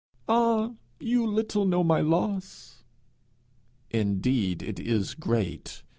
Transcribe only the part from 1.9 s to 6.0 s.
loss!' 'Indeed it is great!